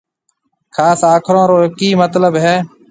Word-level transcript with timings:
خاص 0.75 1.01
آکرون 1.13 1.45
رو 1.51 1.59
ڪِي 1.77 1.87
متلب 2.01 2.33
هيَ۔ 2.43 2.55